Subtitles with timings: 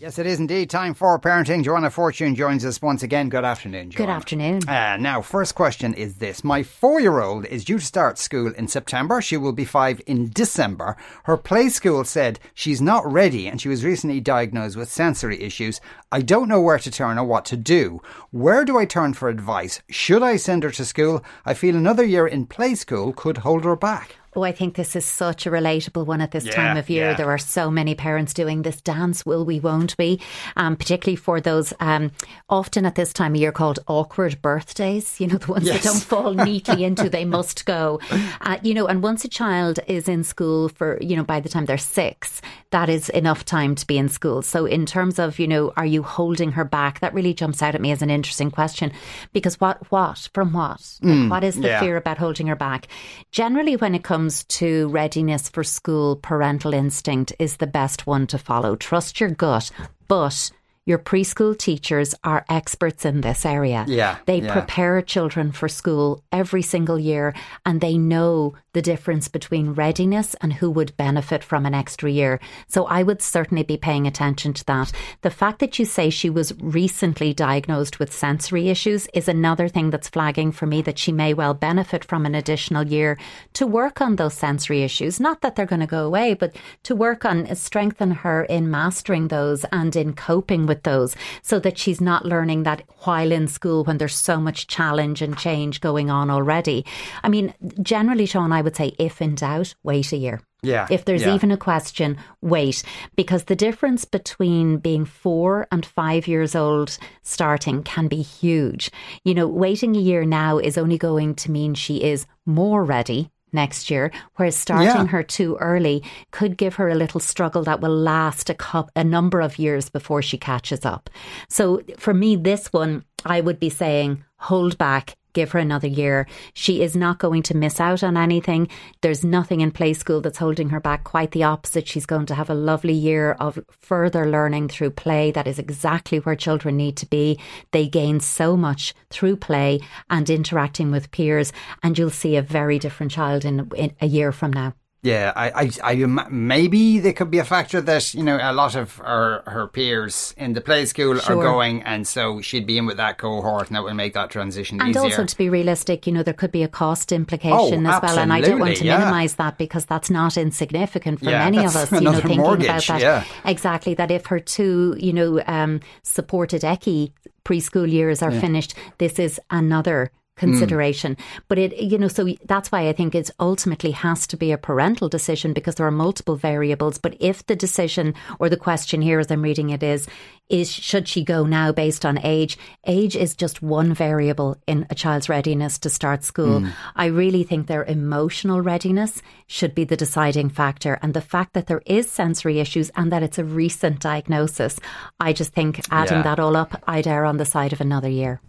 [0.00, 1.64] Yes, it is indeed time for parenting.
[1.64, 3.28] Joanna Fortune joins us once again.
[3.28, 4.06] Good afternoon, Joanna.
[4.06, 4.68] Good afternoon.
[4.68, 6.44] Uh, now, first question is this.
[6.44, 9.20] My four year old is due to start school in September.
[9.20, 10.96] She will be five in December.
[11.24, 15.80] Her play school said she's not ready and she was recently diagnosed with sensory issues.
[16.12, 18.00] I don't know where to turn or what to do.
[18.30, 19.82] Where do I turn for advice?
[19.90, 21.24] Should I send her to school?
[21.44, 24.14] I feel another year in play school could hold her back.
[24.36, 27.10] Oh, I think this is such a relatable one at this Yeah, time of year.
[27.10, 27.16] yeah.
[27.16, 30.20] There are so many parents doing this dance, will we, won't we?
[30.56, 32.10] Um, particularly for those um,
[32.48, 35.82] often at this time of year called awkward birthdays, you know, the ones Yes.
[35.82, 38.00] that don't fall neatly into they must go.
[38.40, 41.48] Uh, you know, and once a child is in school for, you know, by the
[41.48, 42.40] time they're six,
[42.70, 44.42] that is enough time to be in school.
[44.42, 47.00] So, in terms of, you know, are you holding her back?
[47.00, 48.92] That really jumps out at me as an interesting question
[49.32, 50.98] because what, what, from what?
[51.00, 51.80] Like, what is the yeah.
[51.80, 52.88] fear about holding her back?
[53.32, 58.38] Generally, when it comes to readiness for school, parental instinct is the best one to
[58.38, 58.76] follow.
[58.76, 59.70] Trust your gut,
[60.06, 60.50] but
[60.88, 63.84] your preschool teachers are experts in this area.
[63.86, 64.52] Yeah, They yeah.
[64.54, 67.34] prepare children for school every single year
[67.66, 72.40] and they know the difference between readiness and who would benefit from an extra year.
[72.68, 74.92] So I would certainly be paying attention to that.
[75.22, 79.90] The fact that you say she was recently diagnosed with sensory issues is another thing
[79.90, 83.18] that's flagging for me that she may well benefit from an additional year
[83.54, 85.18] to work on those sensory issues.
[85.20, 89.28] Not that they're going to go away, but to work on strengthen her in mastering
[89.28, 93.84] those and in coping with those so that she's not learning that while in school
[93.84, 96.84] when there's so much challenge and change going on already.
[97.22, 100.40] I mean, generally, Sean, I would say if in doubt, wait a year.
[100.60, 101.36] Yeah, If there's yeah.
[101.36, 102.82] even a question, wait.
[103.14, 108.90] Because the difference between being four and five years old starting can be huge.
[109.22, 113.30] You know, waiting a year now is only going to mean she is more ready
[113.52, 115.06] next year, whereas starting Yeah.
[115.06, 119.04] her too early could give her a little struggle that will last a, cou- a
[119.04, 121.10] number of years before she catches up.
[121.48, 125.14] So for me, this one, I would be saying, hold back.
[125.32, 126.26] Give her another year.
[126.54, 128.68] She is not going to miss out on anything.
[129.00, 131.04] There's nothing in play school that's holding her back.
[131.04, 131.86] Quite the opposite.
[131.86, 135.30] She's going to have a lovely year of further learning through play.
[135.30, 137.38] That is exactly where children need to be.
[137.72, 139.80] They gain so much through play
[140.10, 141.52] and interacting with peers,
[141.82, 144.74] and you'll see a very different child in, in a year from now.
[145.00, 145.50] Yeah, I,
[145.82, 145.94] I, I,
[146.28, 150.34] maybe there could be a factor that you know a lot of her her peers
[150.36, 153.76] in the play school are going, and so she'd be in with that cohort, and
[153.76, 154.86] that would make that transition easier.
[154.86, 155.02] And easier.
[155.04, 158.18] also, to be realistic, you know, there could be a cost implication Oh, as well.
[158.18, 158.98] And I don't want to yeah.
[158.98, 162.66] minimise that because that's not insignificant for Yeah, many of us, you know, thinking mortgage,
[162.66, 163.00] about that.
[163.00, 163.24] yeah.
[163.44, 163.94] Exactly.
[163.94, 167.12] That if her two, you know, um, supported ECCE
[167.44, 170.44] preschool years are finished, this is another Mm.
[170.44, 171.16] consideration.
[171.48, 174.58] But it you know so that's why i think it ultimately has to be a
[174.68, 176.98] parental decision because there are multiple variables.
[176.98, 180.08] But if the decision or the question here as i'm reading it is
[180.48, 182.56] is should she go now based on age?
[182.86, 186.60] Age is just one variable in a child's readiness to start school.
[186.60, 186.72] Mm.
[186.96, 190.98] I really think their emotional readiness should be the deciding factor.
[191.02, 194.78] And the fact that there is sensory issues and that it's a recent diagnosis
[195.20, 196.22] i just think adding Yeah.
[196.22, 198.40] that all up i'd err on the side of another year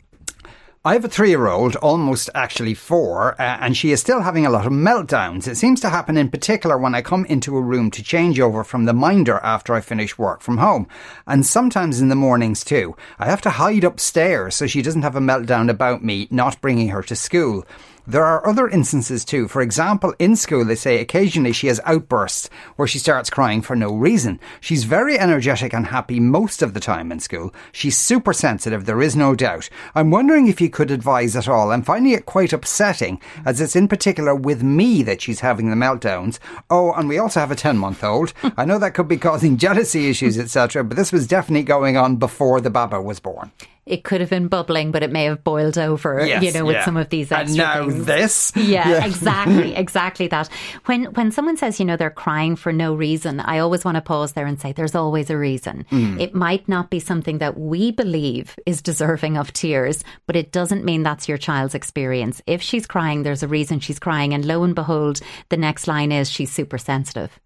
[0.86, 4.46] I have a three year old, almost actually four, uh, and she is still having
[4.46, 5.46] a lot of meltdowns.
[5.46, 8.64] It seems to happen in particular when I come into a room to change over
[8.64, 10.88] from the minder after I finish work from home.
[11.28, 12.96] And sometimes in the mornings too.
[13.20, 16.88] I have to hide upstairs so she doesn't have a meltdown about me not bringing
[16.90, 17.66] her to school.
[18.10, 19.48] There are other instances too.
[19.48, 23.76] For example, in school, they say occasionally she has outbursts where she starts crying for
[23.76, 24.40] no reason.
[24.60, 27.54] She's very energetic and happy most of the time in school.
[27.72, 29.70] She's super sensitive, there is no doubt.
[29.94, 31.72] I'm wondering if you could advise at all.
[31.72, 35.76] I'm finding it quite upsetting, as it's in particular with me that she's having the
[35.76, 36.40] meltdowns.
[36.72, 38.34] Oh, and we also have a 10 month old.
[38.58, 42.16] I know that could be causing jealousy issues, etc., but this was definitely going on
[42.16, 43.52] before the Baba was born.
[43.90, 46.76] It could have been bubbling, but it may have boiled over, Yes, you know, with
[46.76, 46.86] yeah.
[46.86, 48.06] some of these And extra now things.
[48.06, 48.52] this?
[48.56, 49.06] Yeah, Yeah.
[49.12, 50.48] exactly, exactly that.
[50.86, 54.02] When when someone says, you know, they're crying for no reason, I always want to
[54.02, 55.86] pause there and say, there's always a reason.
[55.92, 56.20] Mm.
[56.22, 60.86] It might not be something that we believe is deserving of tears, but it doesn't
[60.86, 62.42] mean that's your child's experience.
[62.48, 65.20] If she's crying, there's a reason she's crying, and lo and behold,
[65.50, 67.40] the next line is she's super sensitive.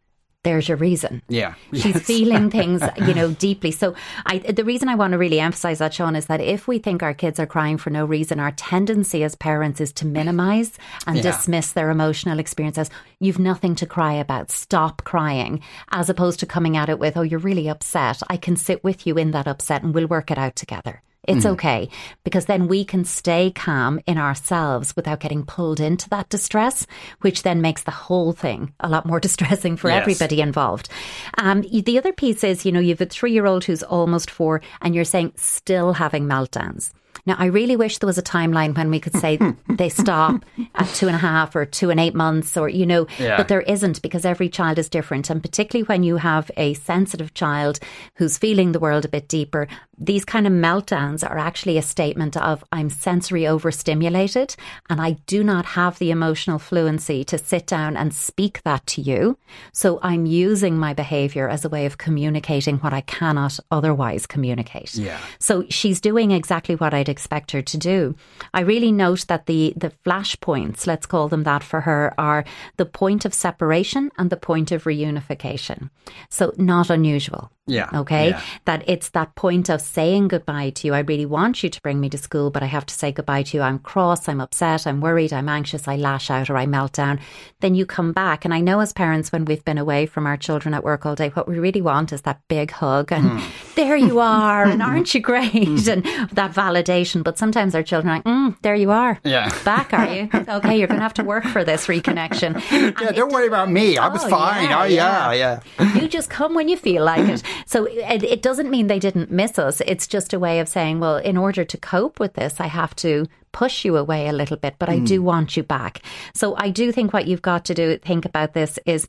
[0.44, 1.22] There's your reason.
[1.30, 1.54] Yeah.
[1.74, 2.01] She's Yes.
[2.06, 3.72] feeling things, you know, deeply.
[3.72, 3.95] So,
[4.25, 7.01] I, the reason I want to really emphasize that, Sean, is that if we think
[7.01, 10.74] our kids are crying for no reason, our tendency as parents is to minimize
[11.07, 11.24] and Yeah.
[11.24, 12.90] dismiss their emotional experiences.
[13.19, 14.51] You've nothing to cry about.
[14.51, 15.62] Stop crying,
[15.92, 18.22] as opposed to coming at it with, "Oh, you're really upset.
[18.30, 21.45] I can sit with you in that upset, and we'll work it out together." It's
[21.45, 21.87] okay
[22.25, 26.85] because then we can stay calm in ourselves without getting pulled into that distress,
[27.21, 30.01] which then makes the whole thing a lot more distressing for Yes.
[30.01, 30.89] everybody involved.
[31.37, 34.29] Um, the other piece is, you know, you have a three year old who's almost
[34.29, 36.91] four and you're saying still having meltdowns.
[37.25, 39.39] Now, I really wish there was a timeline when we could say
[39.69, 40.43] they stop
[40.75, 43.37] at two and a half or two and eight months or, you know, Yeah.
[43.37, 45.29] but there isn't because every child is different.
[45.29, 47.79] And particularly when you have a sensitive child
[48.15, 49.67] who's feeling the world a bit deeper,
[49.97, 54.55] these kind of meltdowns are actually a statement of I'm sensory overstimulated
[54.89, 59.01] and I do not have the emotional fluency to sit down and speak that to
[59.01, 59.37] you.
[59.71, 64.95] So I'm using my behavior as a way of communicating what I cannot otherwise communicate.
[64.95, 65.19] Yeah.
[65.39, 68.15] So she's doing exactly what I'd expect her to do.
[68.54, 72.44] I really note that the the flash points, let's call them that for her, are
[72.77, 75.89] the point of separation and the point of reunification.
[76.30, 77.44] So not unusual.
[77.65, 78.30] Yeah, Okay.
[78.31, 78.42] yeah.
[78.65, 80.94] That it's that point of saying goodbye to you.
[80.94, 83.44] I really want you to bring me to school, but I have to say goodbye
[83.44, 83.63] to you.
[83.63, 87.21] I'm cross, I'm upset, I'm worried, I'm anxious, I lash out or I melt down.
[87.62, 88.44] Then you come back.
[88.44, 91.16] And I know as parents, when we've been away from our children at work all
[91.16, 93.50] day, what we really want is that big hug and hmm.
[93.75, 95.51] there you are, and aren't you great?
[95.54, 95.89] Hmm.
[95.89, 97.02] and that validation.
[97.23, 99.19] But sometimes our children are like, mm, there you are.
[99.23, 99.50] Yeah.
[99.63, 100.29] Back, are you?
[100.53, 102.61] Okay, you're going to have to work for this reconnection.
[103.03, 103.97] Yeah, don't worry about me.
[103.97, 104.65] I was Oh, fine.
[104.69, 105.59] yeah, oh, yeah, yeah.
[105.79, 105.94] yeah.
[106.01, 107.44] you just come when you feel like it.
[107.65, 109.81] So it, it doesn't mean they didn't miss us.
[109.81, 112.95] It's just a way of saying, well, in order to cope with this, I have
[112.97, 116.01] to push you away a little bit, but I do want you back.
[116.33, 119.07] So I do think what you've got to do, think about this is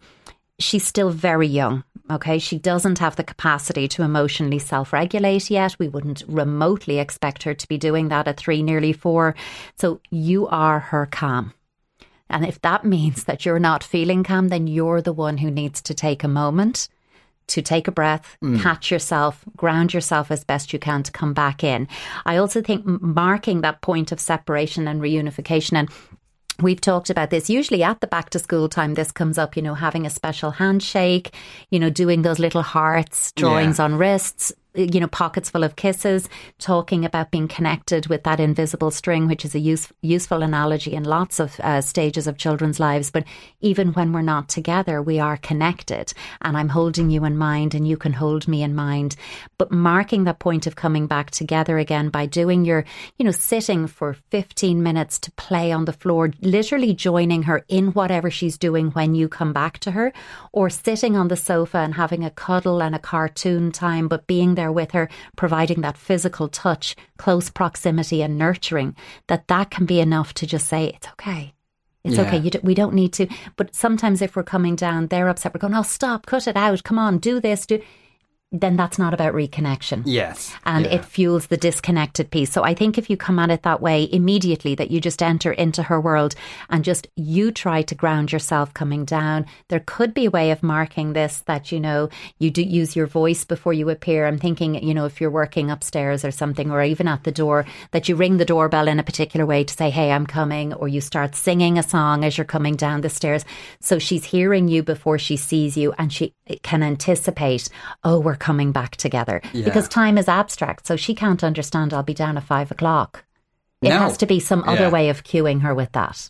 [0.59, 1.85] she's still very young.
[2.11, 2.39] Okay.
[2.39, 5.79] She doesn't have the capacity to emotionally self regulate yet.
[5.79, 9.35] We wouldn't remotely expect her to be doing that at three, nearly four.
[9.77, 11.55] So you are her calm.
[12.29, 15.81] And if that means that you're not feeling calm, then you're the one who needs
[15.83, 16.89] to take a moment
[17.47, 18.61] to take a breath, mm.
[18.61, 21.87] catch yourself, ground yourself as best you can to come back in.
[22.25, 25.91] I also think marking that point of separation and reunification and
[26.61, 27.51] We've talked about this.
[27.51, 30.53] Usually at the back to school time, this comes up, you know, having a special
[30.53, 31.35] handshake,
[31.71, 33.87] you know, doing those little hearts, drawings Yeah.
[33.87, 36.29] on wrists, you know, pockets full of kisses,
[36.59, 41.05] talking about being connected with that invisible string, which is a use, useful analogy in
[41.05, 43.11] lots of uh, stages of children's lives.
[43.11, 43.25] But
[43.61, 47.87] even when we're not together, we are connected and I'm holding you in mind and
[47.87, 49.17] you can hold me in mind.
[49.59, 52.85] But marking that point of coming back together again by doing your,
[53.17, 57.93] you know, sitting for 15 minutes to play on the floor, literally joining her in
[57.93, 60.13] whatever she's doing when you come back to her,
[60.53, 64.55] or sitting on the sofa and having a cuddle and a cartoon time, but being
[64.55, 68.95] there with her, providing that physical touch, close proximity and nurturing,
[69.29, 71.55] that that can be enough to just say, it's okay.
[72.05, 72.23] It's Yeah.
[72.23, 72.39] okay.
[72.39, 73.27] You d- we don't need to.
[73.57, 75.55] But sometimes if we're coming down, they're upset.
[75.55, 76.85] We're going, oh, stop, cut it out.
[76.85, 77.65] Come on, do this.
[77.67, 77.81] Do.
[78.53, 80.55] Then that's not about reconnection Yes.
[80.65, 80.93] and yeah.
[80.93, 82.53] it fuels the disconnected piece.
[82.53, 85.51] So I think if you come at it that way immediately, that you just enter
[85.51, 86.37] into her world
[86.71, 90.63] and just you try to ground yourself coming down, there could be a way of
[90.63, 92.09] marking this that, you know,
[92.39, 94.25] you do use your voice before you appear.
[94.25, 97.67] I'm thinking, you know, if you're working upstairs or something, or even at the door,
[97.91, 100.87] that you ring the doorbell in a particular way to say, hey, I'm coming, or
[100.87, 103.45] you start singing a song as you're coming down the stairs.
[103.81, 107.69] So she's hearing you before she sees you and she can anticipate,
[108.05, 109.41] oh, we're coming back together.
[109.55, 109.65] Yeah.
[109.65, 113.25] Because time is abstract, so she can't understand I'll be down at five o'clock.
[113.81, 113.99] It No.
[114.01, 114.91] has to be some other Yeah.
[114.97, 116.29] way of cueing her with that.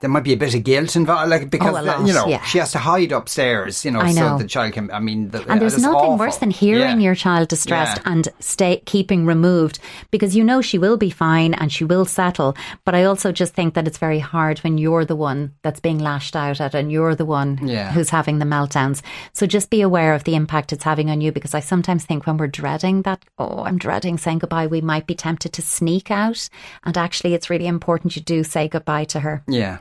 [0.00, 2.42] There might be a bit of guilt involved, like because Oh, lot, you know yeah.
[2.42, 4.12] she has to hide upstairs, you know, know.
[4.12, 4.90] so the child can.
[4.92, 6.16] I mean, the, And there's nothing awful.
[6.18, 7.06] worse than hearing Yeah.
[7.06, 8.12] your child distressed Yeah.
[8.12, 9.78] and stay keeping removed
[10.10, 12.56] because you know she will be fine and she will settle.
[12.84, 15.98] But I also just think that it's very hard when you're the one that's being
[15.98, 17.90] lashed out at and you're the one Yeah.
[17.92, 19.02] who's having the meltdowns.
[19.32, 22.26] So just be aware of the impact it's having on you because I sometimes think
[22.26, 26.10] when we're dreading that, oh, I'm dreading saying goodbye, we might be tempted to sneak
[26.10, 26.48] out.
[26.84, 29.42] And actually, it's really important you do say goodbye to her.
[29.48, 29.78] Yeah.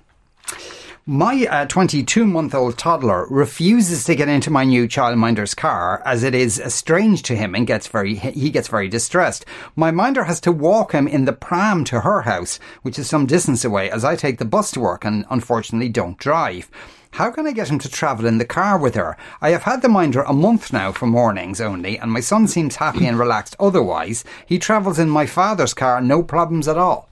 [1.09, 6.21] My uh, 22 month old toddler refuses to get into my new childminder's car as
[6.21, 9.45] it is strange to him and gets very, he gets very distressed.
[9.77, 13.25] My minder has to walk him in the pram to her house, which is some
[13.25, 16.69] distance away as I take the bus to work and unfortunately don't drive.
[17.11, 19.15] How can I get him to travel in the car with her?
[19.39, 22.75] I have had the minder a month now for mornings only, and my son seems
[22.75, 24.25] happy and relaxed otherwise.
[24.45, 27.07] He travels in my father's car, no problems at all.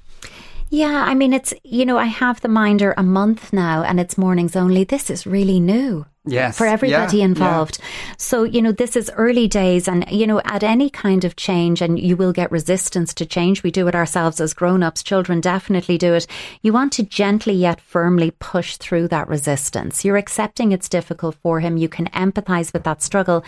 [0.70, 4.18] Yeah, I mean, it's, you know, I have the minder a month now and it's
[4.18, 4.84] mornings only.
[4.84, 6.06] This is really new.
[6.28, 7.26] Yes, For everybody yeah, yeah.
[7.26, 7.78] involved.
[8.18, 11.84] So, you know, this is early days and, you know, at any kind of change
[11.84, 13.62] and you will get resistance to change.
[13.62, 15.04] We do it ourselves as grown ups.
[15.04, 16.26] Children definitely do it.
[16.64, 20.04] You want to gently yet firmly push through that resistance.
[20.04, 21.78] You're accepting it's difficult for him.
[21.78, 23.46] You can empathize with that struggle.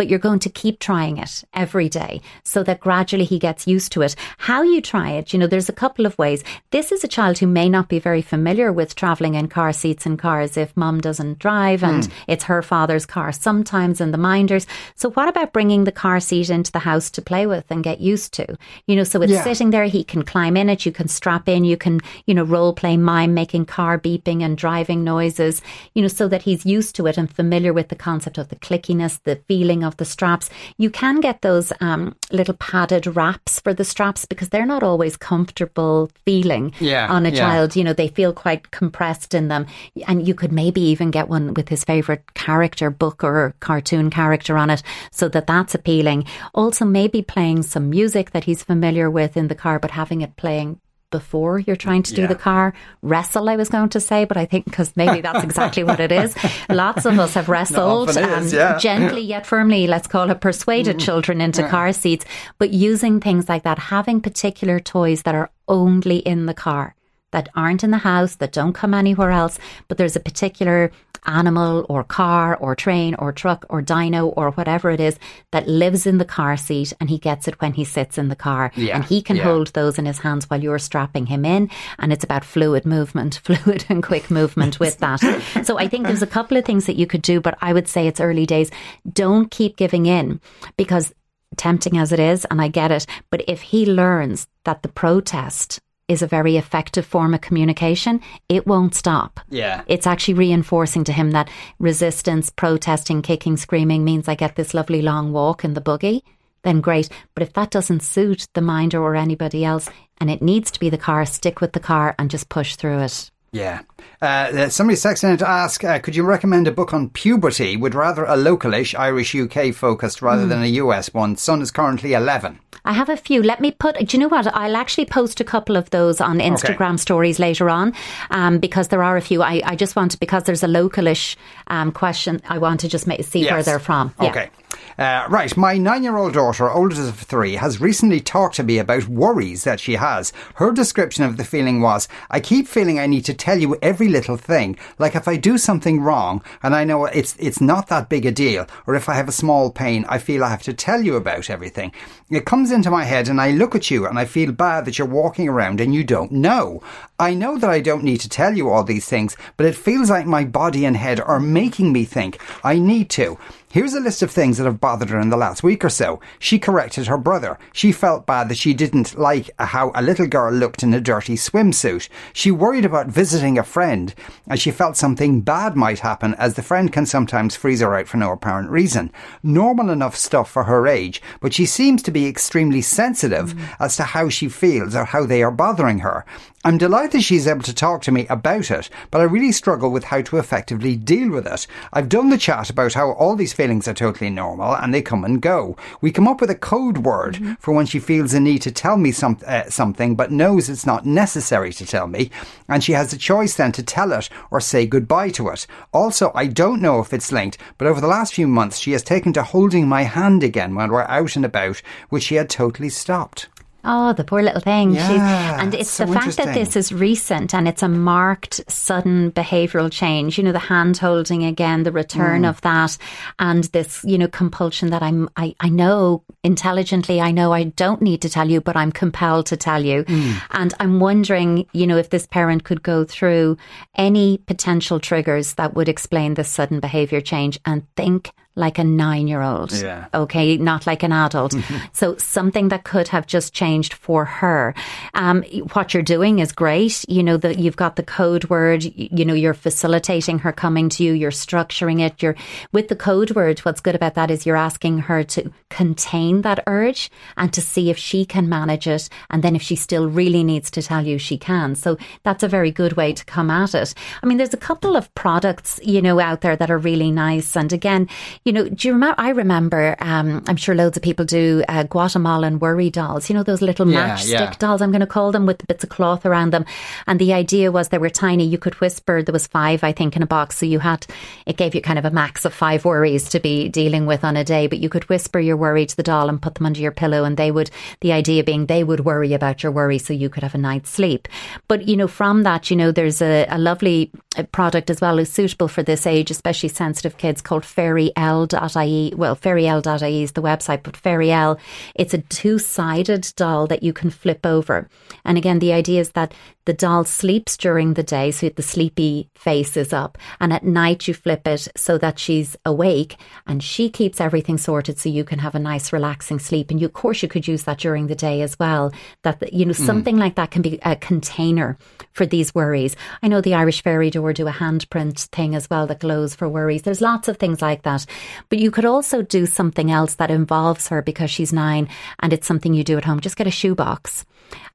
[0.00, 3.92] But you're going to keep trying it every day so that gradually he gets used
[3.92, 4.16] to it.
[4.38, 6.42] How you try it, you know, there's a couple of ways.
[6.70, 10.06] This is a child who may not be very familiar with traveling in car seats
[10.06, 12.10] and cars if mum doesn't drive and mm.
[12.26, 14.66] it's her father's car sometimes and the minders.
[14.94, 18.00] So what about bringing the car seat into the house to play with and get
[18.00, 18.56] used to?
[18.86, 19.44] You know, so it's yeah.
[19.44, 22.44] sitting there, he can climb in it, you can strap in, you can, you know,
[22.44, 25.60] role play mime making car beeping and driving noises,
[25.92, 28.56] you know, so that he's used to it and familiar with the concept of the
[28.56, 30.50] clickiness, the feeling of the straps.
[30.76, 35.16] You can get those um, little padded wraps for the straps because they're not always
[35.16, 37.36] comfortable feeling yeah, on a yeah.
[37.36, 37.76] child.
[37.76, 39.66] You know, they feel quite compressed in them.
[40.06, 44.56] And you could maybe even get one with his favourite character book or cartoon character
[44.56, 46.24] on it so that that's appealing.
[46.54, 50.36] Also, maybe playing some music that he's familiar with in the car, but having it
[50.36, 52.28] playing before you're trying to do yeah.
[52.28, 52.72] the car.
[53.02, 56.12] Wrestle, I was going to say, but I think because maybe that's exactly what it
[56.12, 56.36] is.
[56.68, 58.78] Lots of us have wrestled um, is, yeah.
[58.80, 61.00] gently yet firmly, let's call it persuaded mm.
[61.00, 61.68] children into yeah.
[61.68, 62.24] car seats,
[62.58, 66.94] but using things like that, having particular toys that are only in the car
[67.32, 69.58] that aren't in the house, that don't come anywhere else,
[69.88, 70.90] but there's a particular
[71.26, 75.18] animal or car or train or truck or dino or whatever it is
[75.50, 78.36] that lives in the car seat and he gets it when he sits in the
[78.36, 78.72] car.
[78.74, 79.44] Yeah, and he can yeah.
[79.44, 81.70] hold those in his hands while you're strapping him in.
[81.98, 85.20] And it's about fluid movement, fluid and quick movement with that.
[85.64, 87.88] so I think there's a couple of things that you could do, but I would
[87.88, 88.70] say it's early days.
[89.12, 90.40] Don't keep giving in
[90.76, 91.12] because
[91.56, 95.80] tempting as it is, and I get it, but if he learns that the protest
[96.10, 99.38] is a very effective form of communication, it won't stop.
[99.48, 99.82] Yeah.
[99.86, 101.48] It's actually reinforcing to him that
[101.78, 106.24] resistance, protesting, kicking, screaming means I get this lovely long walk in the buggy.
[106.62, 107.08] Then great.
[107.34, 109.88] But if that doesn't suit the minder or anybody else
[110.18, 112.98] and it needs to be the car, stick with the car and just push through
[112.98, 113.30] it.
[113.52, 113.82] Yeah.
[114.22, 117.94] Uh, somebody's texting in to ask, uh, could you recommend a book on puberty Would
[117.94, 120.48] rather a localish Irish UK focused rather mm.
[120.50, 121.36] than a US one?
[121.36, 122.60] Son is currently 11.
[122.84, 123.42] I have a few.
[123.42, 124.46] Let me put, do you know what?
[124.46, 126.96] I'll actually post a couple of those on Instagram okay.
[126.98, 127.92] stories later on
[128.30, 129.42] um, because there are a few.
[129.42, 133.06] I, I just want to, because there's a localish um, question, I want to just
[133.06, 133.50] make, see yes.
[133.50, 134.14] where they're from.
[134.20, 134.30] Yeah.
[134.30, 134.50] Okay.
[134.98, 138.78] Uh, right, my nine year old daughter, oldest of three, has recently talked to me
[138.78, 140.32] about worries that she has.
[140.56, 144.08] Her description of the feeling was I keep feeling I need to tell you every
[144.08, 144.76] little thing.
[144.98, 148.30] Like if I do something wrong and I know it's, it's not that big a
[148.30, 151.16] deal, or if I have a small pain, I feel I have to tell you
[151.16, 151.92] about everything.
[152.30, 154.98] It comes into my head and I look at you and I feel bad that
[154.98, 156.82] you're walking around and you don't know.
[157.18, 160.10] I know that I don't need to tell you all these things, but it feels
[160.10, 163.38] like my body and head are making me think I need to.
[163.72, 166.18] Here's a list of things that have bothered her in the last week or so.
[166.40, 167.56] She corrected her brother.
[167.72, 171.36] She felt bad that she didn't like how a little girl looked in a dirty
[171.36, 172.08] swimsuit.
[172.32, 174.12] She worried about visiting a friend
[174.48, 178.08] and she felt something bad might happen as the friend can sometimes freeze her out
[178.08, 179.12] for no apparent reason.
[179.44, 183.76] Normal enough stuff for her age, but she seems to be extremely sensitive mm.
[183.78, 186.26] as to how she feels or how they are bothering her.
[186.62, 190.04] I'm delighted she's able to talk to me about it, but I really struggle with
[190.04, 191.66] how to effectively deal with it.
[191.90, 195.24] I've done the chat about how all these feelings are totally normal and they come
[195.24, 195.78] and go.
[196.02, 197.54] We come up with a code word mm-hmm.
[197.54, 200.84] for when she feels a need to tell me some, uh, something but knows it's
[200.84, 202.30] not necessary to tell me,
[202.68, 205.66] and she has the choice then to tell it or say goodbye to it.
[205.94, 209.02] Also, I don't know if it's linked, but over the last few months she has
[209.02, 212.90] taken to holding my hand again when we're out and about, which she had totally
[212.90, 213.48] stopped.
[213.84, 214.92] Oh, the poor little thing.
[214.92, 219.32] Yeah, and it's so the fact that this is recent and it's a marked, sudden
[219.32, 220.36] behavioural change.
[220.36, 222.48] You know, the hand holding again, the return mm.
[222.48, 222.98] of that,
[223.38, 228.02] and this, you know, compulsion that I'm, I, I know intelligently, I know I don't
[228.02, 230.04] need to tell you, but I'm compelled to tell you.
[230.04, 230.42] Mm.
[230.50, 233.56] And I'm wondering, you know, if this parent could go through
[233.94, 239.26] any potential triggers that would explain this sudden behaviour change and think like a nine
[239.26, 239.72] year old.
[239.72, 240.06] Yeah.
[240.14, 240.56] Okay.
[240.56, 241.54] Not like an adult.
[241.92, 244.74] so something that could have just changed for her.
[245.14, 247.04] Um, what you're doing is great.
[247.08, 251.04] You know, that you've got the code word, you know, you're facilitating her coming to
[251.04, 252.22] you, you're structuring it.
[252.22, 252.36] You're
[252.72, 253.58] with the code word.
[253.60, 257.90] What's good about that is you're asking her to contain that urge and to see
[257.90, 259.08] if she can manage it.
[259.30, 261.74] And then if she still really needs to tell you, she can.
[261.74, 263.94] So that's a very good way to come at it.
[264.22, 267.56] I mean, there's a couple of products, you know, out there that are really nice.
[267.56, 268.08] And again,
[268.44, 269.20] you know, do you remember?
[269.20, 273.42] I remember, um, I'm sure loads of people do uh, Guatemalan worry dolls, you know,
[273.42, 274.54] those little yeah, matchstick yeah.
[274.58, 276.64] dolls, I'm going to call them, with the bits of cloth around them.
[277.06, 278.44] And the idea was they were tiny.
[278.46, 280.58] You could whisper, there was five, I think, in a box.
[280.58, 281.06] So you had,
[281.46, 284.36] it gave you kind of a max of five worries to be dealing with on
[284.36, 286.80] a day, but you could whisper your worry to the doll and put them under
[286.80, 287.24] your pillow.
[287.24, 290.42] And they would, the idea being they would worry about your worry so you could
[290.42, 291.28] have a night's sleep.
[291.68, 294.10] But, you know, from that, you know, there's a, a lovely
[294.52, 299.14] product as well, is suitable for this age, especially sensitive kids called Fairy L fairyelle.ie.
[299.16, 301.58] Well, fairyelle.ie is the website, but fairyelle,
[301.94, 304.88] it's a two sided doll that you can flip over.
[305.24, 306.32] And again, the idea is that
[306.70, 310.16] the doll sleeps during the day, so the sleepy face is up.
[310.38, 314.96] And at night, you flip it so that she's awake and she keeps everything sorted
[314.96, 316.70] so you can have a nice, relaxing sleep.
[316.70, 318.92] And you, of course, you could use that during the day as well.
[319.24, 319.84] That, you know, mm.
[319.84, 321.76] something like that can be a container
[322.12, 322.94] for these worries.
[323.20, 326.48] I know the Irish Fairy Door do a handprint thing as well that glows for
[326.48, 326.82] worries.
[326.82, 328.06] There's lots of things like that.
[328.48, 331.88] But you could also do something else that involves her because she's nine
[332.20, 333.18] and it's something you do at home.
[333.18, 334.24] Just get a shoebox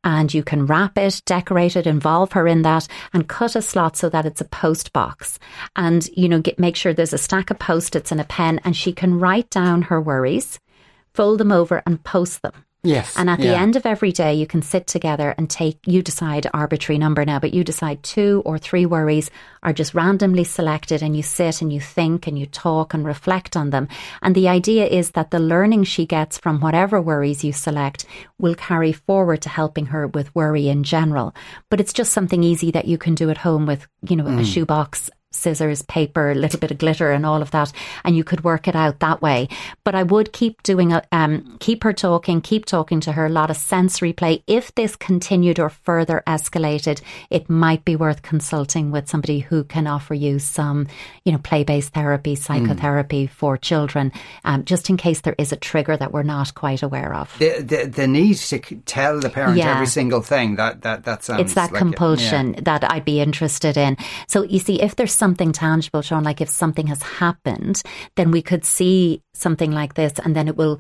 [0.03, 3.97] and you can wrap it, decorate it, involve her in that, and cut a slot
[3.97, 5.39] so that it's a post box.
[5.75, 8.59] And, you know, get, make sure there's a stack of post its and a pen,
[8.63, 10.59] and she can write down her worries,
[11.13, 12.65] fold them over, and post them.
[12.85, 13.17] Yes.
[13.17, 13.51] And at yeah.
[13.51, 17.25] the end of every day, you can sit together and take, you decide arbitrary number
[17.25, 19.29] now, but you decide two or three worries
[19.63, 23.57] are just randomly selected and you sit and you think and you talk and reflect
[23.57, 23.87] on them.
[24.21, 28.05] And the idea is that the learning she gets from whatever worries you select
[28.39, 31.35] will carry forward to helping her with worry in general.
[31.69, 34.39] But it's just something easy that you can do at home with, you know, mm.
[34.39, 37.71] a shoebox scissors, paper, a little bit of glitter, and all of that,
[38.03, 39.47] and you could work it out that way.
[39.83, 43.25] But I would keep doing a, um, keep her talking, keep talking to her.
[43.25, 44.43] A lot of sensory play.
[44.47, 49.87] If this continued or further escalated, it might be worth consulting with somebody who can
[49.87, 50.87] offer you some,
[51.23, 53.29] you know, play-based therapy, psychotherapy mm.
[53.29, 54.11] for children,
[54.43, 57.33] um, just in case there is a trigger that we're not quite aware of.
[57.39, 59.73] The the, the need to tell the parent yeah.
[59.73, 61.41] every single thing that that that sounds.
[61.41, 62.61] It's that like compulsion yeah.
[62.63, 63.97] that I'd be interested in.
[64.27, 67.81] So you see, if there's something tangible, Sean, like if something has happened,
[68.15, 70.79] then we could see something like this and then it will,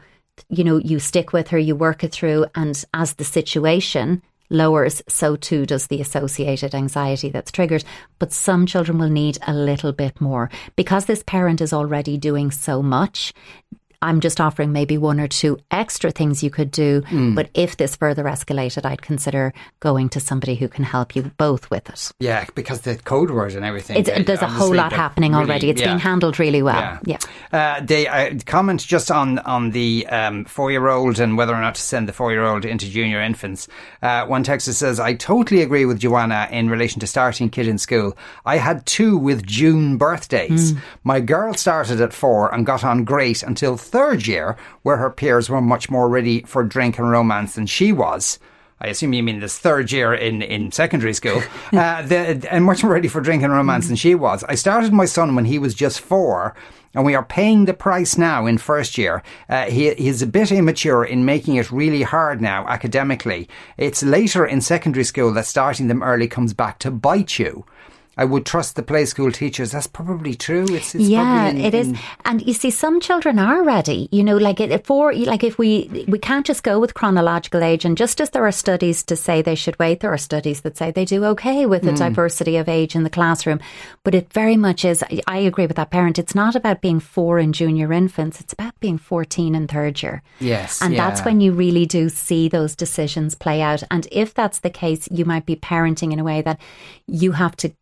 [0.49, 4.21] you know, you stick with her, you work it through, and as the situation
[4.51, 7.83] lowers, so too does the associated anxiety that's triggered.
[8.19, 10.51] But some children will need a little bit more.
[10.75, 13.33] Because this parent is already doing so much,
[14.05, 17.01] I'm just offering maybe one or two extra things you could do.
[17.01, 17.35] Mm.
[17.35, 21.69] But if this further escalated, I'd consider going to somebody who can help you both
[21.71, 22.11] with it.
[22.19, 23.97] Yeah, because the code word and everything.
[23.97, 25.69] It's, there's a whole lot happening really, already.
[25.69, 25.87] It's yeah.
[25.87, 26.99] being handled really well.
[27.05, 27.17] Yeah.
[27.51, 27.77] yeah.
[27.77, 31.61] Uh, the uh, comment just on on the um, four year old and whether or
[31.61, 33.67] not to send the four year old into junior infants.
[34.01, 37.77] Uh, one texter says, "I totally agree with Joanna in relation to starting kid in
[37.79, 38.15] school.
[38.45, 40.73] I had two with June birthdays.
[40.73, 40.79] Mm.
[41.03, 45.49] My girl started at four and got on great until." Third year, where her peers
[45.49, 48.39] were much more ready for drink and romance than she was.
[48.81, 52.83] I assume you mean this third year in, in secondary school, uh, the, and much
[52.83, 54.43] more ready for drink and romance than she was.
[54.43, 56.55] I started my son when he was just four,
[56.93, 59.23] and we are paying the price now in first year.
[59.47, 63.47] Uh, he, he's a bit immature in making it really hard now academically.
[63.77, 67.65] It's later in secondary school that starting them early comes back to bite you.
[68.17, 69.71] I would trust the play school teachers.
[69.71, 70.65] That's probably true.
[70.69, 71.93] It's, it's yeah, in, it is.
[72.23, 74.07] And you see, some children are ready.
[74.11, 77.83] You know, like it, for like if we we can't just go with chronological age.
[77.83, 80.77] And just as there are studies to say they should wait, there are studies that
[80.77, 81.97] say they do okay with the mm.
[81.97, 83.59] diversity of age in the classroom.
[84.03, 85.03] But it very much is.
[85.27, 86.17] I agree with that parent.
[86.17, 88.39] It's not about being four in junior infants.
[88.39, 90.23] It's about being fourteen in third year.
[90.39, 91.09] Yes, and yeah.
[91.09, 93.83] that's when you really do see those decisions play out.
[93.91, 96.61] And if that's the case, you might be parenting in a way that
[97.07, 97.73] you have to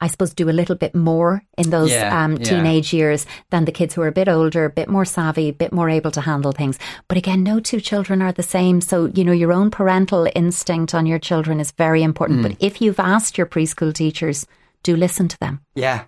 [0.00, 2.98] I suppose, do a little bit more in those yeah, um, teenage yeah.
[2.98, 5.72] years than the kids who are a bit older, a bit more savvy, a bit
[5.72, 6.78] more able to handle things.
[7.08, 8.80] But again, no two children are the same.
[8.80, 12.40] So, you know, your own parental instinct on your children is very important.
[12.40, 12.42] Mm.
[12.42, 14.46] But if you've asked your preschool teachers,
[14.82, 15.60] do listen to them.
[15.74, 16.04] Yeah,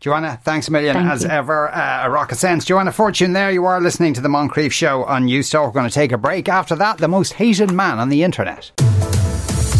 [0.00, 1.30] Joanna, thanks a million Thank as you.
[1.30, 1.68] ever.
[1.68, 2.64] Uh, a rock of sense.
[2.64, 3.50] Joanna Fortune there.
[3.50, 5.66] You are listening to the Moncrieff Show on Newstalk.
[5.66, 6.48] We're going to take a break.
[6.48, 8.70] After that, the most hated man on the internet.